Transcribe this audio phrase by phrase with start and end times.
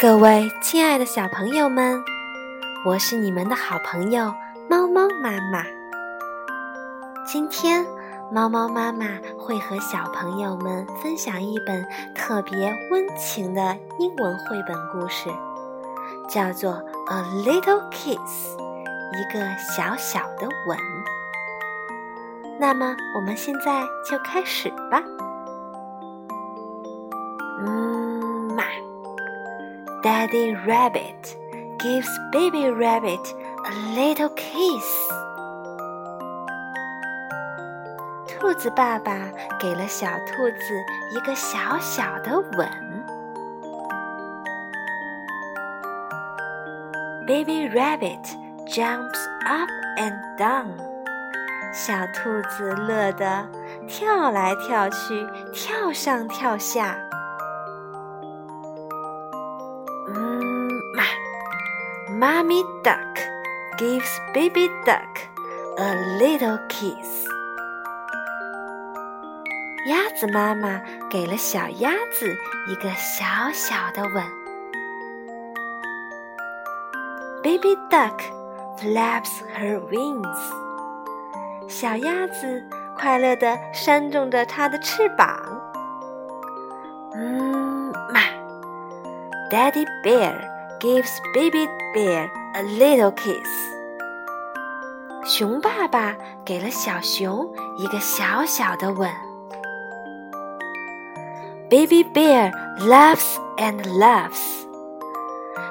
[0.00, 2.02] 各位亲爱的小朋友们，
[2.84, 4.34] 我是你们的好朋友
[4.68, 5.64] 猫猫妈妈。
[7.24, 7.86] 今天，
[8.32, 9.06] 猫猫妈妈
[9.38, 11.86] 会和小朋友们分享一本
[12.16, 15.30] 特别温情的英文绘本故事，
[16.28, 16.72] 叫做
[17.08, 18.56] 《A Little Kiss》，
[19.16, 20.76] 一个小小的吻。
[22.58, 25.00] 那么，我们现在就开始吧。
[30.02, 31.36] Daddy Rabbit
[31.78, 33.20] gives Baby Rabbit
[33.64, 34.84] a little kiss.
[38.26, 39.12] 兔子爸爸
[39.60, 40.74] 给了小兔子
[41.14, 42.68] 一个小小的吻。
[47.24, 48.24] Baby Rabbit
[48.66, 50.66] jumps up and down.
[51.72, 53.48] 小兔子乐得
[53.86, 56.98] 跳来跳去，跳上跳下。
[62.21, 63.19] Mommy duck
[63.77, 65.19] gives baby duck
[65.77, 67.27] a little kiss.
[69.87, 72.33] 鸭子妈妈给了小鸭子
[72.67, 74.23] 一个小小的吻。
[77.43, 78.19] Baby duck
[78.77, 80.37] flaps her wings.
[81.67, 82.63] 小鸭子
[82.97, 85.39] 快乐地扇动着它的翅膀。
[87.13, 88.19] 嗯嘛，
[89.51, 90.35] Daddy bear
[90.79, 93.48] gives baby bear a little kiss。
[95.24, 99.08] 熊爸爸给了小熊一个小小的吻。
[101.70, 104.66] Baby bear laughs and laughs。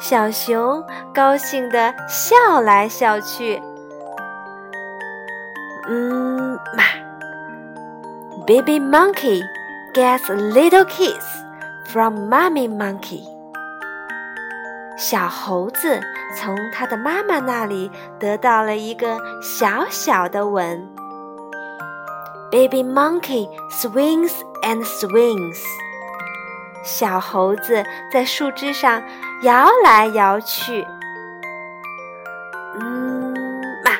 [0.00, 3.60] 小熊高兴地笑来笑去。
[5.88, 6.84] 嗯嘛
[8.46, 9.42] ，Baby monkey
[9.92, 11.24] gets a little kiss
[11.92, 13.33] from mommy monkey。
[14.96, 16.00] 小猴子
[16.36, 20.88] 从他的妈妈那里得到了一个小小的吻。
[22.50, 24.32] Baby monkey swings
[24.62, 25.60] and swings。
[26.84, 27.82] 小猴子
[28.12, 29.02] 在树枝上
[29.42, 30.86] 摇来摇去。
[32.78, 33.32] 嗯
[33.84, 33.90] 嘛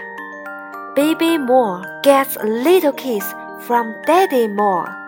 [0.94, 3.34] ，Baby More gets a little kiss
[3.66, 5.03] from Daddy More。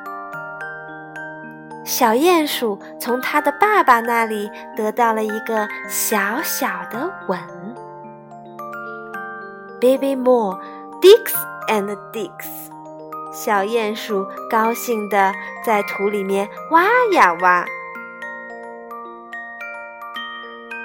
[1.86, 7.38] 小鼹鼠从它的爸爸那里得到了一个小小的吻。
[9.80, 10.58] Baby more
[11.00, 11.32] digs
[11.69, 12.48] and digs，
[13.32, 15.32] 小鼹鼠高兴地
[15.64, 17.64] 在土里面挖呀挖。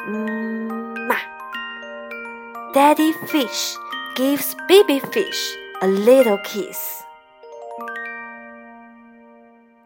[0.07, 1.16] 嗯嘛
[2.73, 3.73] ，Daddy fish
[4.16, 7.01] gives baby fish a little kiss。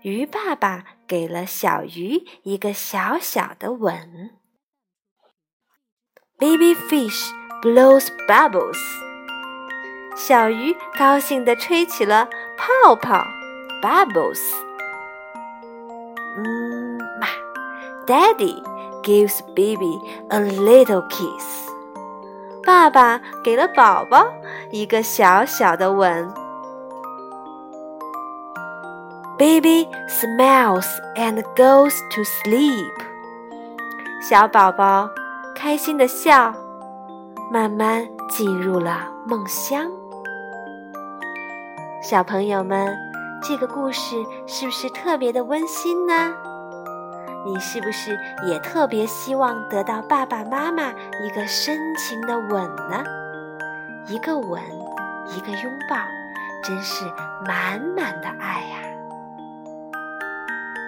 [0.06, 4.30] 鱼爸爸给了小鱼一个小小的吻。
[6.38, 7.32] Baby fish
[7.64, 8.78] blows bubbles。
[10.16, 13.26] 小鱼高兴地吹起了泡泡
[13.82, 14.40] ，bubbles。
[16.38, 17.26] 嗯嘛
[18.06, 18.62] ，Daddy
[19.02, 20.00] gives baby
[20.30, 21.72] a little kiss。
[22.64, 24.24] 爸爸给了宝宝
[24.70, 26.45] 一个小小的吻。
[29.38, 30.88] Baby smiles
[31.18, 32.94] and goes to sleep。
[34.22, 35.10] 小宝宝
[35.54, 36.54] 开心的笑，
[37.52, 39.92] 慢慢进入了梦乡。
[42.02, 42.96] 小朋友们，
[43.44, 44.16] 这个故事
[44.48, 46.34] 是不是特别的温馨呢？
[47.46, 48.18] 你是不是
[48.48, 53.04] 也特别希望得到爸爸妈妈一个深情的吻呢？
[54.08, 54.62] 一个吻，
[55.28, 55.98] 一个拥抱，
[56.64, 57.04] 真是
[57.46, 58.95] 满满的爱呀！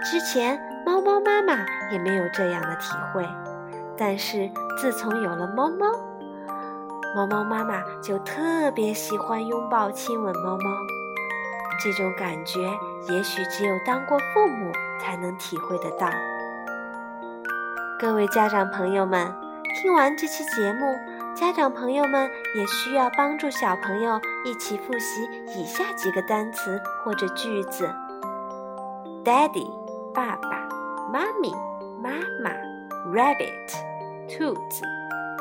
[0.10, 3.28] 之前，猫猫妈妈也没有这样的体会，
[3.98, 5.86] 但是自从有了猫猫，
[7.14, 10.72] 猫猫妈妈就特别喜欢拥抱、亲吻猫猫。
[11.84, 12.72] 这种感觉，
[13.10, 16.10] 也许只有当过父母才能体会得到。
[18.00, 19.36] 各位家长朋友们，
[19.76, 20.96] 听完这期节目，
[21.36, 27.94] 家长朋友们也需要帮助小朋友一起复习以下几个单词或者句子
[29.26, 29.87] ：Daddy。
[30.18, 30.68] 爸爸
[31.14, 31.54] 妈咪
[32.02, 32.10] 妈
[32.42, 32.50] 妈
[33.14, 33.70] ，rabbit，
[34.28, 34.84] 兔子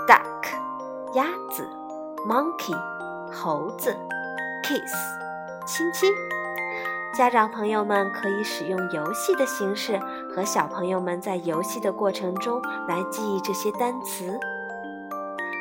[0.07, 1.67] ，duck，鸭子
[2.29, 2.77] ，monkey，
[3.33, 3.97] 猴子
[4.63, 4.95] ，kiss，
[5.67, 6.13] 亲亲。
[7.15, 9.99] 家长朋友们可以使用游戏的形式
[10.35, 14.39] 和小朋友们在游戏的过程中来记忆这些单词。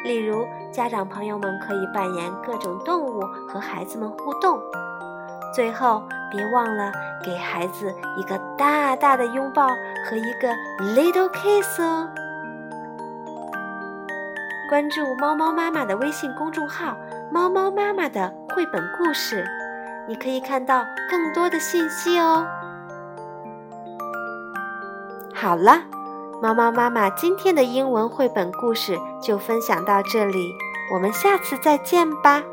[0.03, 4.61] 例如，家长朋友们可以扮演各种动物和孩子们互动。
[5.55, 6.91] 最后，别忘了
[7.23, 9.69] 给孩子一个大大的拥抱
[10.03, 10.49] 和一个
[10.93, 12.09] little kiss 哦。
[14.67, 16.97] 关注猫猫妈妈的微信公众号
[17.31, 19.45] “猫猫妈妈的绘本故事”，
[20.09, 22.45] 你可以看到更多的信息哦。
[25.33, 25.83] 好了，
[26.41, 30.53] 猫猫妈妈今天的英文绘本故事就分享到这里，
[30.93, 32.43] 我们下次再见吧。